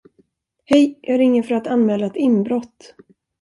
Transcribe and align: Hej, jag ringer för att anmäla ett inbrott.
Hej, 0.65 0.99
jag 1.01 1.19
ringer 1.19 1.43
för 1.43 1.55
att 1.55 1.67
anmäla 1.67 2.05
ett 2.05 2.15
inbrott. 2.15 2.95